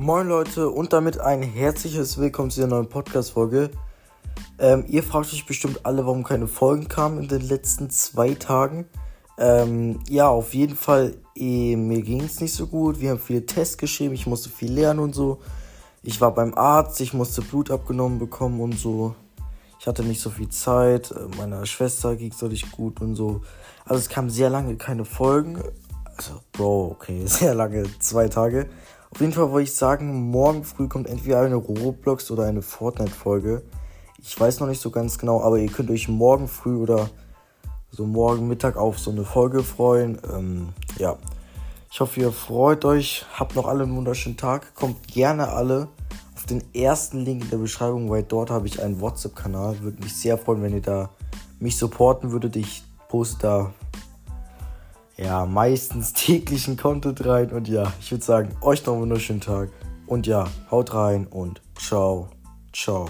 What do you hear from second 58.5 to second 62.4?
euch noch einen wunderschönen Tag. Und ja, haut rein und ciao,